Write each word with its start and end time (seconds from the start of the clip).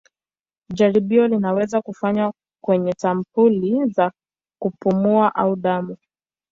Jaribio 0.73 1.27
linaweza 1.27 1.81
kufanywa 1.81 2.33
kwenye 2.63 2.91
sampuli 2.97 3.85
za 3.85 4.11
kupumua 4.61 5.35
au 5.35 5.55
damu. 5.55 5.97